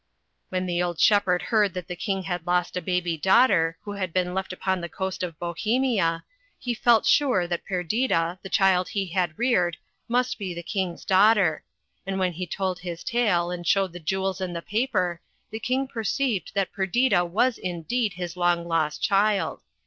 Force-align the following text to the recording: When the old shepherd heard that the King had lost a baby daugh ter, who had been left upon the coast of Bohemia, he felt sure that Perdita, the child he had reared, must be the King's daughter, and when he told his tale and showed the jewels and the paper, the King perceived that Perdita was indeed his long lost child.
When 0.49 0.65
the 0.65 0.81
old 0.81 0.99
shepherd 0.99 1.43
heard 1.43 1.75
that 1.75 1.87
the 1.87 1.95
King 1.95 2.23
had 2.23 2.47
lost 2.47 2.75
a 2.75 2.81
baby 2.81 3.19
daugh 3.19 3.45
ter, 3.49 3.77
who 3.83 3.91
had 3.91 4.11
been 4.11 4.33
left 4.33 4.51
upon 4.51 4.81
the 4.81 4.89
coast 4.89 5.21
of 5.21 5.37
Bohemia, 5.37 6.23
he 6.57 6.73
felt 6.73 7.05
sure 7.05 7.45
that 7.45 7.63
Perdita, 7.65 8.39
the 8.41 8.49
child 8.49 8.89
he 8.89 9.05
had 9.09 9.37
reared, 9.37 9.77
must 10.07 10.39
be 10.39 10.55
the 10.55 10.63
King's 10.63 11.05
daughter, 11.05 11.61
and 12.03 12.17
when 12.17 12.31
he 12.33 12.47
told 12.47 12.79
his 12.79 13.03
tale 13.03 13.51
and 13.51 13.67
showed 13.67 13.93
the 13.93 13.99
jewels 13.99 14.41
and 14.41 14.55
the 14.55 14.63
paper, 14.63 15.21
the 15.51 15.59
King 15.59 15.87
perceived 15.87 16.51
that 16.55 16.71
Perdita 16.73 17.23
was 17.23 17.59
indeed 17.59 18.13
his 18.13 18.35
long 18.35 18.67
lost 18.67 19.03
child. 19.03 19.61